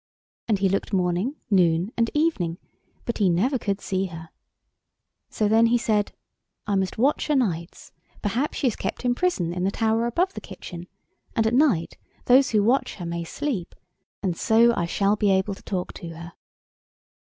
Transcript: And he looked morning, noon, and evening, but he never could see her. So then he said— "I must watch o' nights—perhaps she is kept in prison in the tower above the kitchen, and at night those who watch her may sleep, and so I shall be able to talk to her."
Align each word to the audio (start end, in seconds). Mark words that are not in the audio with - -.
And 0.47 0.57
he 0.57 0.67
looked 0.67 0.93
morning, 0.93 1.35
noon, 1.51 1.91
and 1.95 2.09
evening, 2.15 2.57
but 3.05 3.19
he 3.19 3.29
never 3.29 3.59
could 3.59 3.79
see 3.79 4.05
her. 4.07 4.29
So 5.29 5.47
then 5.47 5.67
he 5.67 5.77
said— 5.77 6.11
"I 6.65 6.73
must 6.73 6.97
watch 6.97 7.29
o' 7.29 7.35
nights—perhaps 7.35 8.57
she 8.57 8.65
is 8.65 8.75
kept 8.75 9.05
in 9.05 9.13
prison 9.13 9.53
in 9.53 9.63
the 9.63 9.69
tower 9.69 10.07
above 10.07 10.33
the 10.33 10.41
kitchen, 10.41 10.87
and 11.35 11.45
at 11.45 11.53
night 11.53 11.97
those 12.25 12.49
who 12.49 12.63
watch 12.63 12.95
her 12.95 13.05
may 13.05 13.23
sleep, 13.23 13.75
and 14.23 14.35
so 14.35 14.73
I 14.73 14.87
shall 14.87 15.15
be 15.15 15.29
able 15.29 15.53
to 15.53 15.61
talk 15.61 15.93
to 15.93 16.07
her." 16.15 16.33